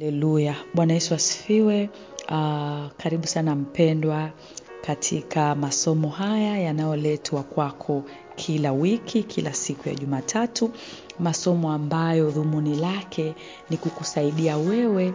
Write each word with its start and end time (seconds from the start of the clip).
Haleluya. 0.00 0.54
Bwana 0.74 0.92
Yesu 0.94 1.14
asifiwe. 1.14 1.90
Uh, 2.28 2.86
karibu 2.96 3.26
sana 3.26 3.54
mpendwa 3.54 4.30
katika 4.82 5.54
masomo 5.54 6.08
haya 6.08 6.58
yanayoletwa 6.58 7.42
kwako 7.42 8.02
kila 8.34 8.72
wiki, 8.72 9.22
kila 9.22 9.52
siku 9.54 9.88
ya 9.88 9.94
Jumatatu, 9.94 10.70
masomo 11.18 11.72
ambayo 11.72 12.30
dhumuni 12.30 12.76
lake 12.76 13.34
ni 13.70 13.76
kukusaidia 13.76 14.56
wewe 14.56 15.12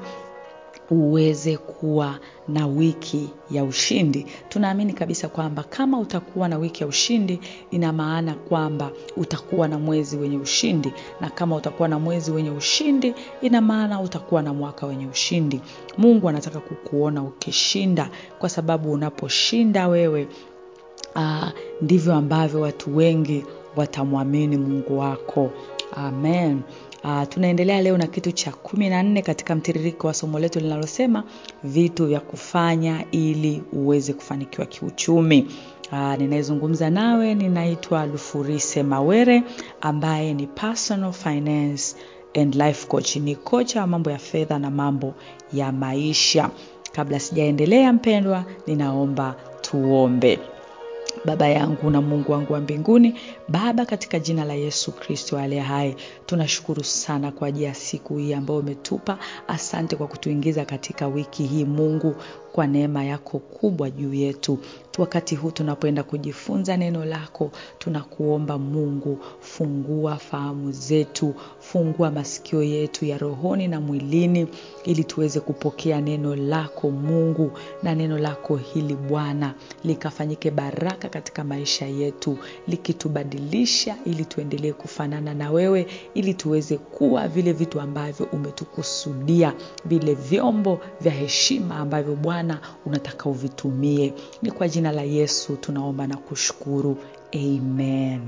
uweze 0.90 1.58
kuwa 1.58 2.20
na 2.48 2.68
wiki 2.68 3.30
ya 3.52 3.64
ushindi. 3.64 4.26
Tunaamini 4.50 4.94
kabisa 4.94 5.28
kwamba 5.30 5.64
kama 5.64 6.00
utakuwa 6.00 6.48
na 6.48 6.58
wiki 6.58 6.84
ya 6.84 6.88
ushindi, 6.90 7.40
ina 7.72 7.94
maana 7.94 8.34
kwamba 8.34 8.92
utakuwa 9.18 9.68
na 9.68 9.80
mwezi 9.80 10.18
wenye 10.18 10.38
ushindi, 10.38 10.94
na 11.22 11.30
kama 11.30 11.56
utakuwa 11.56 11.88
na 11.88 12.00
mwezi 12.00 12.32
wenye 12.32 12.52
ushindi, 12.52 13.14
ina 13.42 13.62
maana 13.62 14.02
utakuwa 14.02 14.42
na 14.42 14.54
mwaka 14.54 14.86
wenye 14.86 15.08
ushindi. 15.08 15.62
Mungu 15.98 16.30
anataka 16.30 16.60
kukuona 16.60 17.24
ukishinda, 17.24 18.10
kwa 18.40 18.50
sababu 18.50 18.92
unaposhinda 18.92 19.88
wewe 19.88 20.28
uh, 21.16 21.48
ndivyo 21.82 22.14
ambavyo 22.16 22.62
watu 22.62 22.98
wengi 22.98 23.46
watamwamini 23.76 24.58
Mungu 24.58 25.00
wako. 25.00 25.52
Amen. 25.96 26.62
Uh, 27.04 27.24
tunaendelea 27.30 27.82
leo 27.82 27.98
na 27.98 28.08
kitu 28.08 28.32
cha 28.32 28.52
kumi 28.52 28.90
na 28.90 29.04
nne 29.04 29.22
katika 29.22 29.56
mtiririko 29.56 30.08
wa 30.08 30.14
somo 30.14 30.40
letu 30.40 30.60
linalosema 30.60 31.24
vitu 31.64 32.06
vya 32.08 32.20
kufanya 32.20 33.06
ili 33.12 33.64
uweze 33.74 34.14
kufanikiwa 34.14 34.68
kiuchumi. 34.68 35.48
Uh, 35.92 36.16
ninayezungumza 36.18 36.90
nawe 36.90 37.36
ninaitwa 37.36 38.06
Lufurise 38.06 38.84
Mawere 38.84 39.44
ambaye 39.82 40.34
ni 40.34 40.48
personal 40.48 41.14
finance 41.14 41.96
and 42.42 42.56
life 42.56 42.88
coach. 42.88 43.16
Ni 43.16 43.36
kocha 43.36 43.82
wa 43.82 43.88
mambo 43.88 44.12
ya 44.12 44.18
fedha 44.18 44.60
na 44.60 44.70
mambo 44.72 45.14
ya 45.54 45.72
maisha. 45.72 46.50
Kabla 46.92 47.20
sijaendelea 47.20 47.94
mpendwa, 47.94 48.46
ninaomba 48.68 49.36
tuombe. 49.62 50.40
Baba 51.26 51.48
yangu 51.48 51.90
na 51.90 52.02
Mungu 52.02 52.32
wangu 52.32 52.54
wa 52.54 52.60
mbinguni, 52.60 53.16
Baba, 53.48 53.86
katika 53.86 54.20
jina 54.20 54.46
la 54.46 54.54
Yesu 54.54 54.92
Kristo 54.92 55.38
aliye 55.40 55.62
hai, 55.62 55.96
tunashukuru 56.26 56.84
sana 56.84 57.32
kwa 57.32 57.48
ajili 57.48 57.66
ya 57.66 57.74
siku 57.74 58.18
hii 58.18 58.34
ambayo 58.34 58.60
umetupa. 58.60 59.18
Asante 59.48 59.96
kwa 59.96 60.08
kutuingiza 60.08 60.66
katika 60.66 61.08
wiki 61.08 61.44
hii 61.44 61.66
Mungu, 61.66 62.16
kwa 62.52 62.68
neema 62.68 63.04
yako 63.04 63.40
kubwa 63.40 63.90
juu 63.90 64.14
yetu. 64.14 64.60
Wakati 64.98 65.36
huu 65.36 65.52
tunapoenda 65.52 66.04
kujifunza 66.04 66.78
neno 66.78 67.06
lako, 67.06 67.52
tunakuomba 67.80 68.58
Mungu, 68.58 69.20
fungua 69.40 70.16
fahamu 70.18 70.72
zetu, 70.72 71.34
fungua 71.60 72.12
masikio 72.12 72.64
yetu 72.64 73.06
ya 73.06 73.18
rohoni 73.18 73.68
na 73.68 73.82
mwilini, 73.82 74.48
ili 74.84 75.04
tuweze 75.04 75.40
kupokea 75.40 76.02
neno 76.02 76.36
lako 76.36 76.92
Mungu, 76.92 77.52
na 77.84 77.96
neno 77.96 78.18
lako 78.18 78.56
hili 78.58 78.96
Bwana 78.96 79.54
likafanyike 79.84 80.52
baraka 80.52 81.10
katika 81.10 81.44
maisha 81.44 81.86
yetu, 81.86 82.38
likitubadilisha 82.68 83.96
ili 84.06 84.26
tuendelee 84.26 84.74
kufanana 84.74 85.34
na 85.34 85.52
wewe, 85.52 85.88
ili 86.14 86.34
tuweze 86.34 86.78
kuwa 86.78 87.28
vile 87.28 87.54
vitu 87.54 87.82
ambavyo 87.82 88.26
umetukusudia, 88.26 89.54
vile 89.86 90.14
vyombo 90.14 90.80
vya 91.02 91.12
heshima 91.12 91.76
ambavyo 91.76 92.16
Bwana 92.16 92.60
unataka 92.86 93.30
uvitumie. 93.30 94.14
Ni 94.42 94.52
kwa 94.52 94.68
jina 94.68 94.81
la 94.92 95.02
Yesu 95.04 95.56
tunaomba 95.56 96.08
na 96.08 96.18
kushukuru, 96.18 96.98
amen. 97.36 98.22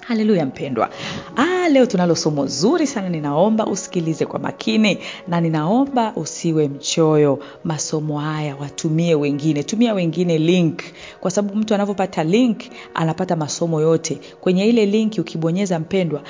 Haleluya 0.00 0.46
mpendwa. 0.46 0.90
Ah, 1.36 1.68
leo 1.68 1.86
tunalo 1.86 2.14
somo 2.16 2.46
zuri 2.46 2.86
sana, 2.86 3.08
ninaomba 3.08 3.66
usikilize 3.66 4.26
kwa 4.26 4.38
makini 4.40 4.98
na 5.28 5.40
ninaomba 5.40 6.12
usiwe 6.16 6.68
mchoyo. 6.68 7.38
Masomo 7.64 8.18
haya 8.18 8.56
watumie 8.56 9.14
wengine, 9.14 9.62
tumia 9.62 9.94
wengine 9.94 10.38
link, 10.38 10.80
kwa 11.20 11.30
sababu 11.30 11.56
mtu 11.58 11.74
anavyopata 11.74 12.24
link 12.24 12.60
anapata 12.94 13.36
masomo 13.36 13.80
yote. 13.80 14.20
Kwenye 14.40 14.66
ile 14.66 14.86
link 14.86 15.12
ukibonyeza 15.18 15.78
mpendwa, 15.78 16.22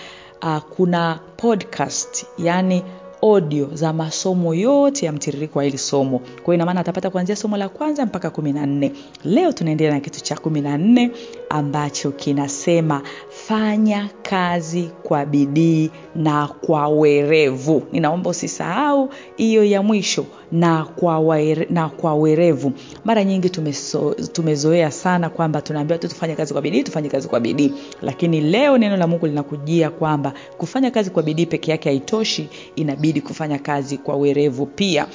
uh, 0.42 0.58
kuna 0.58 1.20
podcast 1.36 2.26
yani 2.38 2.82
audio 3.22 3.68
za 3.74 3.92
masomo 3.92 4.54
yote 4.54 5.06
ya 5.06 5.12
mtiririko 5.12 5.58
wa 5.58 5.64
hili 5.64 5.78
somo. 5.78 6.18
Kwa 6.18 6.54
hiyo 6.54 6.66
ina 6.66 6.80
atapata 6.80 7.10
kuanzia 7.10 7.36
somo 7.36 7.56
la 7.56 7.68
kwanza 7.68 8.06
mpaka 8.06 8.30
kumi 8.30 8.52
na 8.52 8.66
nne. 8.66 8.92
Leo 9.24 9.52
tunaendelea 9.52 9.94
na 9.94 10.00
kitu 10.00 10.20
cha 10.20 10.36
kumi 10.36 10.60
na 10.60 10.78
nne 10.78 11.10
ambacho 11.52 12.10
kinasema 12.10 13.02
fanya 13.28 14.08
kazi 14.22 14.90
kwa 15.02 15.26
bidii 15.26 15.90
na 16.16 16.48
kwa 16.48 16.88
werevu. 16.88 17.82
Ninaomba 17.92 18.30
usisahau 18.30 19.10
hiyo 19.36 19.64
ya 19.64 19.82
mwisho 19.82 20.26
na 20.52 20.84
kwa, 20.84 21.18
waere, 21.18 21.66
na 21.70 21.88
kwa 21.88 22.14
werevu. 22.14 22.72
Mara 23.04 23.24
nyingi 23.24 23.50
tumeso, 23.50 24.14
tumezoea 24.32 24.90
sana 24.90 25.30
kwamba 25.30 25.60
tunaambiwa 25.62 25.98
tu 25.98 26.08
tufanye 26.08 26.34
kazi 26.34 26.52
kwa 26.52 26.62
bidii, 26.62 26.82
tufanye 26.82 27.08
kazi 27.08 27.28
kwa 27.28 27.40
bidii, 27.40 27.72
lakini 28.02 28.40
leo 28.40 28.78
neno 28.78 28.96
la 28.96 29.06
Mungu 29.06 29.26
linakujia 29.26 29.90
kwamba 29.90 30.32
kufanya 30.58 30.90
kazi 30.90 31.10
kwa 31.10 31.22
bidii 31.22 31.46
peke 31.46 31.70
yake 31.70 31.88
haitoshi, 31.88 32.48
inabidi 32.76 33.20
kufanya 33.20 33.58
kazi 33.58 33.98
kwa 33.98 34.16
werevu 34.16 34.66
pia. 34.66 35.06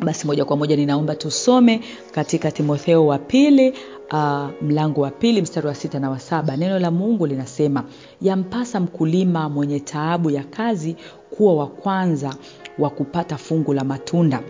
Basi 0.00 0.26
moja 0.26 0.44
kwa 0.44 0.56
moja 0.56 0.76
ninaomba 0.76 1.14
tusome 1.14 1.80
katika 2.12 2.50
Timotheo 2.50 3.06
wa 3.06 3.18
pili 3.18 3.74
uh, 4.12 4.48
mlango 4.62 5.00
wa 5.00 5.10
pili 5.10 5.42
mstari 5.42 5.66
wa 5.66 5.74
sita 5.74 5.98
na 6.00 6.10
wa 6.10 6.18
saba. 6.20 6.56
Neno 6.56 6.78
la 6.78 6.90
Mungu 6.90 7.26
linasema 7.26 7.84
yampasa 8.22 8.80
mkulima 8.80 9.48
mwenye 9.48 9.80
taabu 9.80 10.30
ya 10.30 10.44
kazi 10.44 10.96
kuwa 11.30 11.54
wa 11.54 11.66
kwanza 11.66 12.34
wa 12.78 12.90
kupata 12.90 13.36
fungu 13.36 13.74
la 13.74 13.84
matunda. 13.84 14.40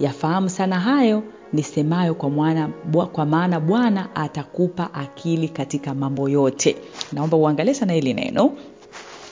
Yafahamu 0.00 0.48
sana 0.50 0.80
hayo 0.80 1.22
nisemayo 1.52 2.14
kwa, 2.14 2.30
mwana, 2.30 2.68
kwa 3.12 3.26
maana 3.26 3.60
Bwana 3.60 4.16
atakupa 4.16 4.94
akili 4.94 5.48
katika 5.48 5.94
mambo 5.94 6.28
yote. 6.28 6.76
Naomba 7.12 7.36
uangalie 7.36 7.74
sana 7.74 7.92
hili 7.92 8.14
neno 8.14 8.44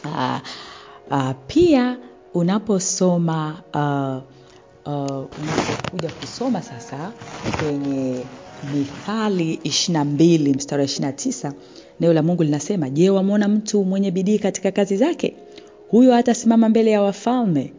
uh, 0.04 0.38
uh, 1.10 1.31
pia 1.47 1.97
unaposoma 2.34 3.56
uh, 3.75 4.22
uh, 4.92 5.26
unapokuja 5.42 6.10
kusoma 6.21 6.62
sasa 6.62 7.12
kwenye 7.59 8.25
Mithali 8.70 9.60
ishirini 9.64 9.98
na 9.98 10.04
mbili 10.04 10.54
mstari 10.54 10.80
wa 10.80 10.84
ishirini 10.84 11.06
na 11.06 11.12
tisa 11.12 11.52
neno 12.00 12.12
la 12.12 12.22
Mungu 12.22 12.42
linasema, 12.42 12.90
je, 12.90 13.10
wamwona 13.10 13.48
mtu 13.48 13.84
mwenye 13.84 14.10
bidii 14.10 14.38
katika 14.38 14.70
kazi 14.70 14.96
zake? 14.96 15.34
Huyo 15.90 16.12
hatasimama 16.12 16.68
mbele 16.68 16.90
ya 16.90 17.02
wafalme, 17.02 17.72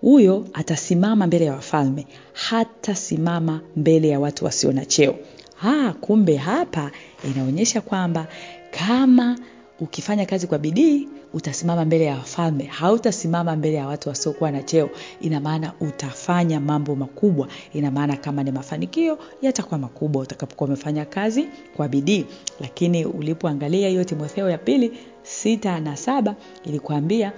huyo 0.00 0.46
atasimama 0.52 1.26
mbele 1.26 1.44
ya 1.44 1.52
wafalme, 1.54 2.06
hatasimama 2.32 3.60
mbele 3.76 4.08
ya 4.08 4.20
watu 4.20 4.44
wasio 4.44 4.72
na 4.72 4.84
cheo. 4.84 5.16
Ha, 5.54 5.94
kumbe 6.00 6.36
hapa 6.36 6.90
inaonyesha 7.34 7.80
kwamba 7.80 8.26
kama 8.70 9.38
ukifanya 9.80 10.26
kazi 10.26 10.46
kwa 10.46 10.58
bidii 10.58 11.08
utasimama 11.32 11.84
mbele 11.84 12.04
ya 12.04 12.14
wafalme, 12.16 12.64
hautasimama 12.64 13.56
mbele 13.56 13.76
ya 13.76 13.86
watu 13.86 14.08
wasiokuwa 14.08 14.50
na 14.50 14.62
cheo. 14.62 14.90
Ina 15.20 15.40
maana 15.40 15.72
utafanya 15.80 16.60
mambo 16.60 16.94
makubwa. 16.96 17.48
Ina 17.74 17.90
maana 17.90 18.16
kama 18.16 18.42
ni 18.42 18.50
mafanikio 18.52 19.18
yatakuwa 19.42 19.78
makubwa 19.78 20.22
utakapokuwa 20.22 20.66
umefanya 20.68 21.04
kazi 21.04 21.48
kwa 21.76 21.88
bidii. 21.88 22.26
Lakini 22.60 23.04
ulipoangalia 23.04 23.88
hiyo 23.88 24.04
Timotheo 24.04 24.50
ya 24.50 24.58
pili 24.58 24.92
sita 25.22 25.80
na 25.80 25.96
saba 25.96 26.34
ilikuambia 26.64 27.32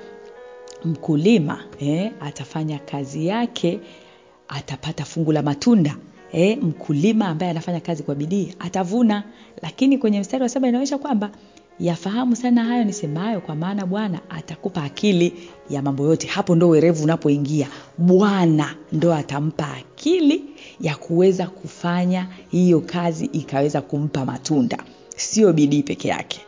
mkulima 0.85 1.65
eh, 1.81 2.13
atafanya 2.21 2.79
kazi 2.79 3.27
yake, 3.27 3.81
atapata 4.49 5.05
fungu 5.05 5.33
la 5.33 5.43
matunda. 5.43 5.97
Eh, 6.33 6.59
mkulima 6.63 7.27
ambaye 7.29 7.51
anafanya 7.51 7.81
kazi 7.81 8.03
kwa 8.03 8.15
bidii 8.15 8.55
atavuna. 8.59 9.25
Lakini 9.63 9.99
kwenye 9.99 10.21
mstari 10.21 10.43
wa 10.43 10.49
saba 10.49 10.69
inaonyesha 10.69 10.99
kwamba 10.99 11.31
yafahamu 11.81 12.37
sana 12.37 12.65
hayo 12.65 12.85
nisemayo, 12.85 13.41
kwa 13.41 13.55
maana 13.55 13.87
Bwana 13.87 14.21
atakupa 14.31 14.83
akili 14.83 15.33
ya 15.71 15.83
mambo 15.83 16.05
yote. 16.07 16.27
Hapo 16.27 16.55
ndo 16.57 16.69
werevu 16.69 17.05
unapoingia. 17.05 17.69
Bwana 17.99 18.75
ndo 18.93 19.15
atampa 19.15 19.69
akili 19.77 20.45
ya 20.81 20.97
kuweza 20.97 21.47
kufanya 21.47 22.29
hiyo 22.51 22.81
kazi 22.81 23.25
ikaweza 23.25 23.81
kumpa 23.81 24.25
matunda, 24.25 24.79
sio 25.17 25.53
bidii 25.53 25.83
peke 25.83 26.09
yake. 26.09 26.41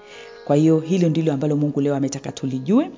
Kwa 0.44 0.56
hiyo 0.56 0.80
hilo 0.80 1.08
ndilo 1.08 1.32
ambalo 1.32 1.56
Mungu 1.56 1.80
leo 1.80 1.96
ametaka 1.96 2.32
tulijue. 2.32 2.90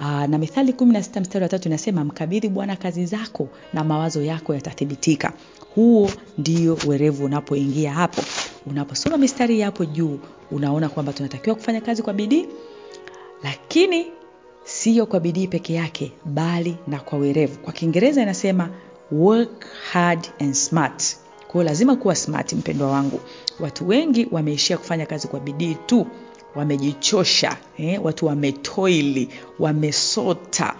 Aa, 0.00 0.26
na 0.26 0.38
Mithali 0.38 0.72
kumi 0.72 0.92
na 0.92 1.02
sita 1.02 1.20
mstari 1.20 1.42
wa 1.42 1.48
tatu 1.48 1.68
inasema 1.68 2.04
mkabidhi 2.04 2.48
Bwana 2.48 2.76
kazi 2.76 3.06
zako 3.06 3.48
na 3.72 3.84
mawazo 3.84 4.22
yako 4.22 4.54
yatathibitika. 4.54 5.32
Huo 5.74 6.10
ndio 6.38 6.78
werevu 6.86 7.24
unapoingia 7.24 7.92
hapo. 7.92 8.22
Unaposoma 8.66 9.16
mistari 9.16 9.60
hapo 9.60 9.84
juu 9.84 10.18
unaona 10.50 10.88
kwamba 10.88 11.12
tunatakiwa 11.12 11.56
kufanya 11.56 11.80
kazi 11.80 12.02
kwa 12.02 12.12
bidii, 12.12 12.46
lakini 13.42 14.06
siyo 14.64 15.06
kwa 15.06 15.20
bidii 15.20 15.46
peke 15.46 15.74
yake, 15.74 16.12
bali 16.24 16.76
na 16.86 17.00
kwa 17.00 17.18
werevu. 17.18 17.58
Kwa 17.58 17.72
Kiingereza 17.72 18.22
inasema 18.22 18.68
work 19.12 19.66
hard 19.92 20.28
and 20.40 20.54
smart. 20.54 21.16
Kwa 21.48 21.64
lazima 21.64 21.96
kuwa 21.96 22.14
smart, 22.14 22.52
mpendwa 22.52 22.90
wangu. 22.90 23.20
Watu 23.60 23.88
wengi 23.88 24.28
wameishia 24.30 24.78
kufanya 24.78 25.06
kazi 25.06 25.28
kwa 25.28 25.40
bidii 25.40 25.74
tu, 25.86 26.06
wamejichosha 26.54 27.56
eh, 27.78 28.04
watu 28.04 28.26
wametoili, 28.26 29.28
wamesota. 29.58 30.74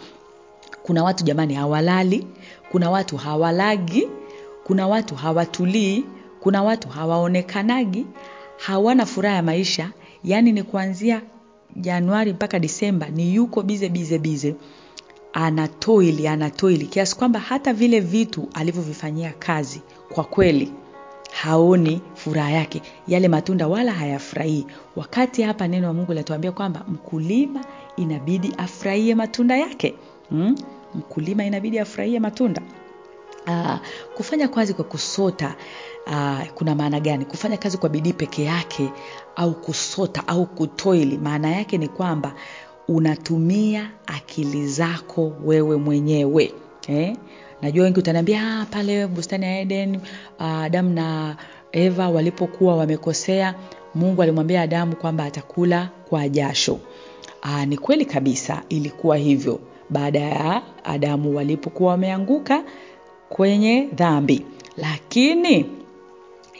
Kuna 0.82 1.04
watu 1.04 1.24
jamani 1.24 1.54
hawalali, 1.54 2.26
kuna 2.70 2.90
watu 2.90 3.16
hawalagi 3.16 4.08
kuna 4.64 4.86
watu 4.88 5.14
hawatulii 5.14 6.04
kuna 6.40 6.62
watu 6.62 6.88
hawaonekanagi 6.88 8.06
hawana 8.56 9.06
furaha 9.06 9.36
ya 9.36 9.42
maisha. 9.42 9.90
Yaani 10.24 10.52
ni 10.52 10.62
kuanzia 10.62 11.22
januari 11.76 12.32
mpaka 12.32 12.58
disemba 12.58 13.08
ni 13.08 13.34
yuko 13.34 13.62
bize 13.62 13.88
bize 13.88 14.18
bize 14.18 14.54
anatoili 15.32 16.28
anatoili 16.28 16.86
kiasi 16.86 17.16
kwamba 17.16 17.40
hata 17.40 17.72
vile 17.72 18.00
vitu 18.00 18.48
alivyovifanyia 18.54 19.32
kazi 19.38 19.80
kwa 20.14 20.24
kweli 20.24 20.72
haoni 21.32 22.00
furaha 22.14 22.50
yake. 22.50 22.82
Yale 23.08 23.28
matunda 23.28 23.68
wala 23.68 23.92
hayafurahii. 23.92 24.66
Wakati 24.96 25.42
hapa 25.42 25.68
neno 25.68 25.86
wa 25.86 25.92
mungu 25.94 26.12
linatuambia 26.12 26.52
kwamba 26.52 26.84
mkulima 26.88 27.64
inabidi 27.96 28.52
afurahie 28.58 29.14
matunda 29.14 29.56
yake. 29.56 29.94
Mm? 30.30 30.56
mkulima 30.94 31.44
inabidi 31.44 31.78
afurahie 31.78 32.20
matunda 32.20 32.62
Aa, 33.46 33.78
kufanya 34.14 34.48
kazi 34.48 34.74
kwa 34.74 34.84
kusota 34.84 35.54
uh, 36.06 36.48
kuna 36.54 36.74
maana 36.74 37.00
gani? 37.00 37.24
Kufanya 37.24 37.56
kazi 37.56 37.78
kwa 37.78 37.88
bidii 37.88 38.12
peke 38.12 38.44
yake 38.44 38.88
au 39.36 39.54
kusota 39.54 40.28
au 40.28 40.46
kutoili 40.46 41.18
maana 41.18 41.50
yake 41.50 41.78
ni 41.78 41.88
kwamba 41.88 42.34
unatumia 42.88 43.90
akili 44.06 44.66
zako 44.66 45.32
wewe 45.44 45.76
mwenyewe 45.76 46.52
eh? 46.88 47.16
najua 47.62 47.84
wengi 47.84 47.98
utaniambia 47.98 48.60
ah, 48.60 48.66
pale 48.70 49.06
bustani 49.06 49.44
ya 49.46 49.60
eden 49.60 50.00
adamu 50.38 50.90
na 50.90 51.36
eva 51.72 52.08
walipokuwa 52.08 52.76
wamekosea 52.76 53.54
mungu 53.94 54.22
alimwambia 54.22 54.62
adamu 54.62 54.96
kwamba 54.96 55.24
atakula 55.24 55.88
kwa 56.08 56.28
jasho. 56.28 56.78
Aa, 57.42 57.66
ni 57.66 57.78
kweli 57.78 58.04
kabisa 58.04 58.62
ilikuwa 58.68 59.16
hivyo. 59.16 59.60
Baada 59.90 60.20
ya 60.20 60.62
adamu 60.84 61.36
walipokuwa 61.36 61.90
wameanguka 61.90 62.64
kwenye 63.34 63.88
dhambi. 63.94 64.42
Lakini 64.76 65.66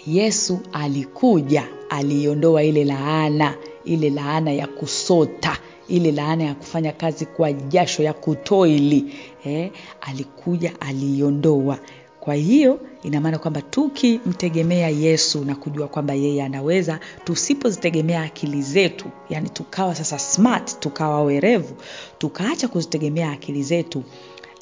yesu 0.07 0.59
alikuja 0.73 1.69
aliiondoa 1.89 2.63
ile 2.63 2.85
laana 2.85 3.55
ile 3.85 4.11
laana 4.11 4.53
ya 4.53 4.67
kusota 4.67 5.59
ile 5.89 6.13
laana 6.13 6.45
ya 6.45 6.55
kufanya 6.55 6.93
kazi 6.93 7.27
kwa 7.27 7.53
jasho 7.53 8.03
ya 8.03 8.13
kutoili. 8.13 9.15
Eh, 9.45 9.71
alikuja 10.01 10.73
aliiondoa 10.81 11.79
kwa 12.25 12.35
hiyo 12.35 12.81
ina 13.03 13.21
maana 13.21 13.39
kwamba 13.39 13.63
tukimtegemea 13.63 14.89
yesu 14.89 15.45
na 15.45 15.55
kujua 15.55 15.89
kwamba 15.89 16.15
yeye 16.15 16.43
anaweza 16.43 17.01
tusipozitegemea 17.25 18.23
akili 18.23 18.63
zetu 18.63 19.05
yani 19.31 19.49
tukawa 19.49 19.95
sasa 19.95 20.19
smart 20.19 20.81
tukawa 20.81 21.23
werevu 21.23 21.75
tukaacha 22.19 22.69
kuzitegemea 22.69 23.31
akili 23.31 23.63
zetu 23.63 24.03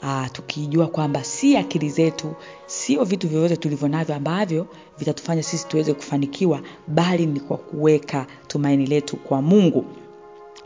uh, 0.03 0.27
tukijua 0.33 0.87
kwamba 0.87 1.25
si 1.25 1.57
akili 1.57 1.91
zetu 1.91 2.35
sio 2.67 3.05
vitu 3.05 3.29
vyovyote 3.29 3.57
tulivyo 3.57 3.89
navyo 3.89 4.15
ambavyo 4.15 4.67
vitatufanya 4.99 5.43
sisi 5.43 5.69
tuweze 5.69 5.95
kufanikiwa 5.95 6.61
bali 6.89 7.27
ni 7.27 7.41
kwa 7.41 7.57
kuweka 7.57 8.27
tumaini 8.47 8.87
letu 8.87 9.17
kwa 9.17 9.43
mungu. 9.43 9.85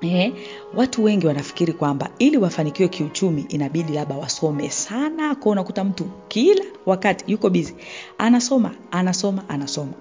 Eh, 0.00 0.32
watu 0.74 1.04
wengi 1.04 1.26
wanafikiri 1.26 1.72
kwamba 1.72 2.10
ili 2.18 2.36
wafanikiwe 2.36 2.88
kiuchumi 2.88 3.46
inabidi 3.48 3.92
labda 3.92 4.16
wasome 4.16 4.70
sana 4.70 5.34
kwa 5.34 5.52
unakuta 5.52 5.84
mtu 5.84 6.04
kila 6.28 6.64
wakati 6.86 7.32
yuko 7.32 7.50
bizi 7.50 7.74
anasoma 8.18 8.74
anasoma 8.90 9.48
anasoma. 9.48 9.92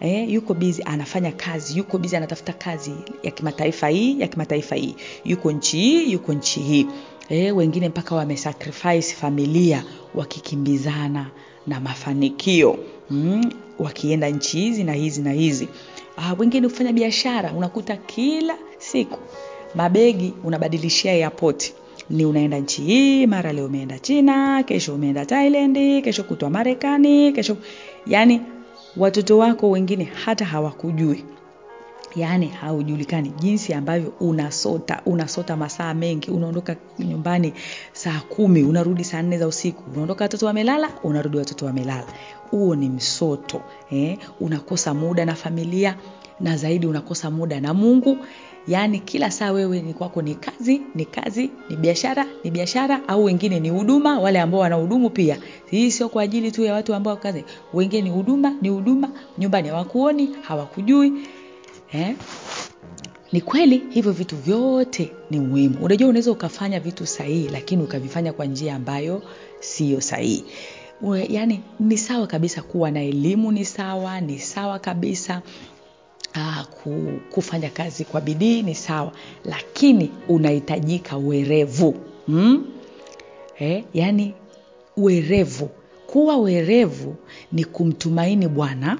Eh, 0.00 0.30
yuko 0.32 0.54
bizi 0.54 0.82
anafanya 0.82 1.32
kazi 1.32 1.78
yuko 1.78 1.98
bizi 1.98 2.16
anatafuta 2.16 2.52
kazi 2.52 2.92
ya 3.22 3.30
kimataifa 3.30 3.88
hii 3.88 4.20
ya 4.20 4.28
kimataifa 4.28 4.74
hii. 4.74 4.94
Yuko 5.24 5.52
nchi 5.52 5.76
hii 5.78 6.12
yuko 6.12 6.32
nchi 6.32 6.60
hii 6.60 6.86
eh, 7.30 7.56
wengine 7.56 7.88
mpaka 7.88 8.14
wamesacrifice 8.14 9.14
familia 9.14 9.84
wakikimbizana 10.14 11.26
na 11.66 11.80
mafanikio. 11.80 12.78
Mm, 13.10 13.52
wakienda 13.78 14.28
nchi 14.28 14.60
hizi 14.60 14.84
na 14.84 14.92
hizi 14.92 15.22
na 15.22 15.32
hizi. 15.32 15.68
Ah, 16.16 16.34
wengine 16.38 16.68
kufanya 16.68 16.92
biashara 16.92 17.52
unakuta 17.52 17.96
kila 17.96 18.54
siku 18.78 19.18
mabegi 19.74 20.32
unabadilishia 20.44 21.12
airport. 21.12 21.72
Ni 22.10 22.24
unaenda 22.24 22.58
nchi 22.58 22.82
hii 22.82 23.26
mara 23.26 23.52
leo 23.52 23.66
umeenda 23.66 23.98
china 23.98 24.62
kesho 24.62 24.94
umeenda 24.94 25.26
thailand 25.26 26.02
kesho 26.04 26.24
kutwa 26.24 26.50
marekani 26.50 27.32
kesho 27.32 27.56
yani 28.06 28.40
watoto 28.96 29.38
wako 29.38 29.70
wengine 29.70 30.04
hata 30.24 30.44
hawakujui 30.44 31.24
yaani 32.16 32.46
haujulikani 32.48 33.28
jinsi 33.40 33.74
ambavyo 33.74 34.12
unasota 34.20 35.02
unasota 35.06 35.56
masaa 35.56 35.94
mengi 35.94 36.30
unaondoka 36.30 36.76
nyumbani 36.98 37.52
saa 37.92 38.20
kumi 38.28 38.62
unarudi 38.62 39.04
saa 39.04 39.22
nne 39.22 39.38
za 39.38 39.46
usiku 39.48 39.82
unaondoka 39.92 40.24
watoto 40.24 40.46
wamelala 40.46 40.90
unarudi 41.04 41.38
watoto 41.38 41.66
wamelala. 41.66 42.06
Huo 42.50 42.74
ni 42.76 42.88
msoto 42.88 43.62
eh? 43.90 44.18
unakosa 44.40 44.94
muda 44.94 45.24
na 45.24 45.34
familia 45.34 45.96
na 46.40 46.56
zaidi 46.56 46.86
unakosa 46.86 47.30
muda 47.30 47.60
na 47.60 47.74
mungu. 47.74 48.18
Yaani 48.68 48.98
kila 48.98 49.30
saa 49.30 49.52
wewe 49.52 49.82
ni 49.82 49.94
kwako 49.94 50.22
ni 50.22 50.34
kazi 50.34 50.82
ni 50.94 51.04
kazi 51.04 51.50
ni 51.70 51.76
biashara 51.76 52.26
ni 52.44 52.50
biashara 52.50 53.00
au 53.08 53.24
wengine 53.24 53.60
ni 53.60 53.68
huduma 53.70 54.18
wale 54.20 54.40
ambao 54.40 54.60
wanahudumu 54.60 55.10
pia. 55.10 55.38
Hii 55.70 55.90
sio 55.90 56.08
kwa 56.08 56.22
ajili 56.22 56.52
tu 56.52 56.64
ya 56.64 56.74
watu 56.74 56.94
ambao 56.94 57.16
kazi. 57.16 57.44
Wengine 57.74 58.02
ni 58.02 58.10
huduma 58.10 58.54
ni 58.62 58.68
huduma 58.68 59.08
nyumbani 59.38 59.68
hawakuoni 59.68 60.30
hawakujui 60.42 61.12
eh? 61.92 62.16
ni 63.32 63.40
kweli 63.40 63.82
hivyo 63.90 64.12
vitu 64.12 64.36
vyote 64.36 65.12
ni 65.30 65.40
muhimu. 65.40 65.78
Unajua 65.82 66.08
unaweza 66.08 66.30
ukafanya 66.30 66.80
vitu 66.80 67.06
sahihi 67.06 67.48
lakini 67.48 67.82
ukavifanya 67.82 68.32
kwa 68.32 68.46
njia 68.46 68.74
ambayo 68.74 69.22
siyo 69.60 70.00
sahihi. 70.00 70.44
Yaani 71.28 71.60
ni 71.80 71.98
sawa 71.98 72.26
kabisa 72.26 72.62
kuwa 72.62 72.90
na 72.90 73.02
elimu 73.02 73.52
ni 73.52 73.64
sawa 73.64 74.20
ni 74.20 74.38
sawa 74.38 74.78
kabisa 74.78 75.42
uh, 76.36 76.62
kufanya 77.30 77.70
kazi 77.70 78.04
kwa 78.04 78.20
bidii 78.20 78.62
ni 78.62 78.74
sawa. 78.74 79.12
Lakini 79.44 80.10
unahitajika 80.28 81.16
werevu. 81.16 81.94
Hmm? 82.26 82.64
eh, 83.58 83.84
yaani 83.94 84.34
werevu. 84.96 85.70
Kuwa 86.06 86.36
werevu 86.36 87.16
ni 87.52 87.64
kumtumaini 87.64 88.48
bwana. 88.48 88.98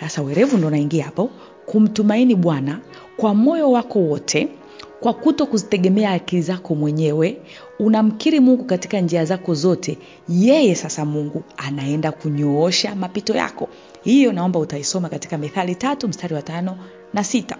Sasa 0.00 0.20
hmm? 0.20 0.28
werevu 0.28 0.56
ndo 0.56 0.70
naingia 0.70 1.04
hapo 1.04 1.30
kumtumaini 1.70 2.34
bwana 2.34 2.78
kwa 3.16 3.34
moyo 3.34 3.70
wako 3.70 3.98
wote 3.98 4.48
kwa 5.00 5.14
kuto 5.14 5.46
kuzitegemea 5.46 6.10
akili 6.10 6.42
zako 6.42 6.74
mwenyewe. 6.74 7.36
Unamkiri 7.78 8.40
mungu 8.40 8.64
katika 8.64 9.00
njia 9.00 9.24
zako 9.24 9.54
zote. 9.54 9.98
Yeye 10.28 10.74
sasa 10.74 11.04
mungu 11.04 11.42
anaenda 11.56 12.12
kunyoosha 12.12 12.94
mapito 12.94 13.34
yako. 13.34 13.68
Hiyo 14.02 14.32
naomba 14.32 14.58
utaisoma 14.58 15.08
katika 15.08 15.38
mithali 15.38 15.74
tatu 15.74 16.08
mstari 16.08 16.34
wa 16.34 16.42
tano 16.42 16.78
na 17.14 17.24
sita 17.24 17.56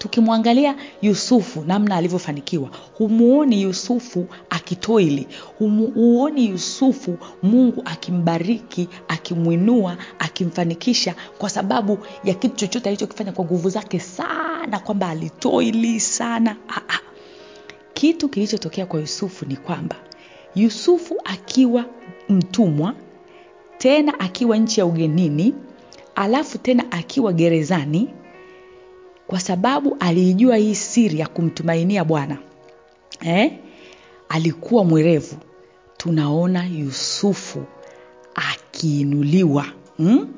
tukimwangalia 0.00 0.76
yusufu 1.02 1.64
namna 1.66 1.96
alivyofanikiwa 1.96 2.70
humuoni 2.98 3.62
yusufu 3.62 4.26
akitoili 4.50 5.26
humuoni 5.58 6.46
yusufu 6.48 7.18
mungu 7.42 7.82
akimbariki 7.84 8.88
akimwinua 9.08 9.96
akimfanikisha 10.18 11.14
kwa 11.38 11.50
sababu 11.50 11.98
ya 12.24 12.34
kitu 12.34 12.56
chochote 12.56 12.88
alichokifanya 12.88 13.32
kwa 13.32 13.44
nguvu 13.44 13.68
zake 13.70 14.00
sana 14.00 14.78
kwamba 14.78 15.08
alitoili 15.08 16.00
sana. 16.00 16.56
Aa, 16.68 16.98
kitu 17.94 18.28
kilichotokea 18.28 18.86
kwa 18.86 19.00
yusufu 19.00 19.46
ni 19.46 19.56
kwamba 19.56 19.96
yusufu 20.54 21.14
akiwa 21.24 21.84
mtumwa 22.28 22.94
tena 23.78 24.20
akiwa 24.20 24.56
nchi 24.56 24.80
ya 24.80 24.86
ugenini 24.86 25.54
alafu 26.14 26.58
tena 26.58 26.92
akiwa 26.92 27.32
gerezani 27.32 28.08
kwa 29.30 29.40
sababu 29.40 29.96
aliijua 30.00 30.56
hii 30.56 30.74
siri 30.74 31.18
ya 31.18 31.26
kumtumainia 31.28 32.04
bwana. 32.04 32.36
Eh? 33.20 33.52
alikuwa 34.28 34.84
mwerevu. 34.84 35.36
Tunaona 35.96 36.64
yusufu 36.66 37.64
akiinuliwa. 38.34 39.66
Hmm? 39.96 40.28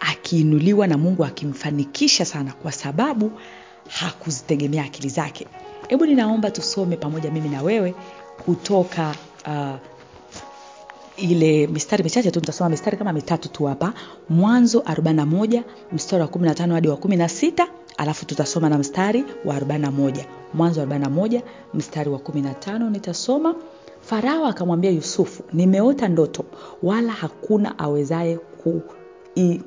akiinuliwa 0.00 0.86
na 0.86 0.98
mungu 0.98 1.24
akimfanikisha 1.24 2.24
sana 2.24 2.52
kwa 2.52 2.72
sababu 2.72 3.32
hakuzitegemea 3.88 4.84
akili 4.84 5.08
zake. 5.08 5.46
Hebu 5.88 6.06
ninaomba 6.06 6.50
tusome 6.50 6.96
pamoja 6.96 7.30
mimi 7.30 7.48
na 7.48 7.62
wewe 7.62 7.94
kutoka 8.44 9.14
uh, 9.46 9.74
ile 11.16 11.66
mistari 11.66 12.04
michache 12.04 12.30
tu 12.30 12.40
nitasoma 12.40 12.70
mistari 12.70 12.96
kama 12.96 13.12
mitatu 13.12 13.48
tu 13.48 13.64
hapa. 13.64 13.92
Mwanzo 14.28 14.78
41 14.78 15.62
mstari 15.92 16.22
wa 16.22 16.28
15 16.28 16.72
hadi 16.72 16.88
wa 16.88 16.96
16 16.96 17.66
alafu 17.96 18.26
tutasoma 18.26 18.68
na 18.68 18.78
mstari 18.78 19.24
wa 19.44 19.58
41 19.58 20.24
mwanzo 20.54 20.84
41 20.84 21.40
mstari 21.74 22.10
wa 22.10 22.18
15 22.18 22.90
nitasoma 22.90 23.54
farao 24.00 24.46
akamwambia 24.46 24.90
yusufu 24.90 25.42
nimeota 25.52 26.08
ndoto 26.08 26.44
wala 26.82 27.12
hakuna 27.12 27.78
awezaye 27.78 28.36
ku, 28.36 28.82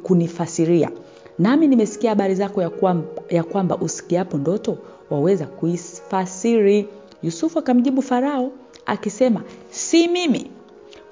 kunifasiria 0.04 0.92
nami 1.40 1.68
nimesikia 1.68 2.10
habari 2.10 2.36
zako 2.36 2.62
ya 2.62 2.70
kwamba, 2.70 3.08
ya 3.30 3.44
kwamba 3.44 3.78
usikiapo 3.78 4.38
ndoto 4.38 4.78
waweza 5.10 5.46
kuifasiri 5.46 6.88
yusufu 7.24 7.60
akamjibu 7.60 8.02
farao 8.02 8.52
akisema 8.86 9.42
si 9.70 10.08
mimi 10.08 10.52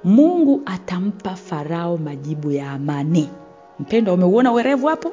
Mungu 0.03 0.62
atampa 0.65 1.36
Farao 1.36 1.97
majibu 1.97 2.51
ya 2.51 2.71
amani. 2.71 3.29
Mpendwa, 3.79 4.13
umeuona 4.13 4.51
uwerevu 4.51 4.88
hapo? 4.88 5.12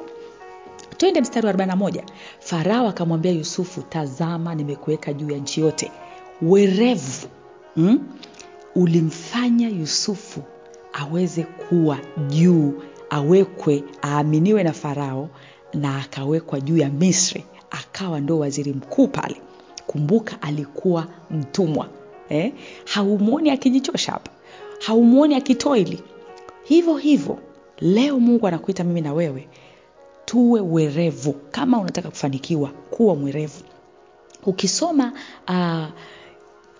Twende 0.97 1.21
mstari 1.21 1.47
wa 1.47 1.53
41. 1.53 2.03
Farao 2.39 2.87
akamwambia 2.87 3.31
Yusufu, 3.31 3.81
tazama, 3.81 4.55
nimekuweka 4.55 5.13
juu 5.13 5.29
ya 5.31 5.37
nchi 5.37 5.61
yote. 5.61 5.91
Werevu 6.41 7.27
mm, 7.75 7.99
ulimfanya 8.75 9.69
Yusufu 9.69 10.41
aweze 10.93 11.43
kuwa 11.43 11.97
juu, 12.29 12.73
awekwe, 13.09 13.83
aaminiwe 14.03 14.63
na 14.63 14.73
Farao 14.73 15.29
na 15.73 15.97
akawekwa 15.97 16.59
juu 16.61 16.77
ya 16.77 16.89
Misri, 16.89 17.45
akawa 17.71 18.19
ndo 18.19 18.39
waziri 18.39 18.73
mkuu 18.73 19.07
pale. 19.07 19.35
Kumbuka 19.87 20.41
alikuwa 20.41 21.07
mtumwa 21.31 21.87
eh? 22.29 22.53
Haumwoni 22.85 23.49
akijichosha 23.49 24.11
hapa, 24.11 24.31
haumwoni 24.85 25.35
akitoili. 25.35 26.03
Hivyo 26.63 26.97
hivyo 26.97 27.39
leo 27.79 28.19
Mungu 28.19 28.47
anakuita 28.47 28.83
mimi 28.83 29.01
na 29.01 29.13
wewe 29.13 29.47
tuwe 30.35 30.61
werevu. 30.61 31.33
Kama 31.51 31.79
unataka 31.79 32.09
kufanikiwa, 32.09 32.69
kuwa 32.69 33.15
mwerevu. 33.15 33.63
Ukisoma 34.45 35.11
uh, 35.49 35.85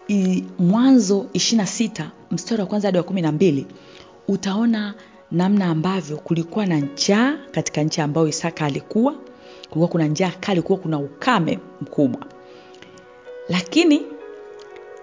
i, 0.09 0.43
Mwanzo 0.59 1.25
ishirini 1.33 1.61
na 1.61 1.67
sita 1.67 2.11
mstari 2.31 2.61
wa 2.61 2.67
kwanza 2.67 2.87
hadi 2.87 2.97
wa 2.97 3.03
kumi 3.03 3.21
na 3.21 3.31
mbili 3.31 3.67
utaona 4.27 4.93
namna 5.31 5.65
ambavyo 5.65 6.17
kulikuwa 6.17 6.65
na 6.65 6.77
njaa 6.79 7.37
katika 7.51 7.83
nchi 7.83 8.01
ambayo 8.01 8.27
Isaka 8.27 8.65
alikuwa. 8.65 9.13
Kulikuwa 9.63 9.87
kuna 9.87 10.07
njaa 10.07 10.31
kali, 10.39 10.61
kulikuwa 10.61 10.79
kuna 10.79 10.99
ukame 10.99 11.59
mkubwa, 11.81 12.25
lakini 13.49 14.01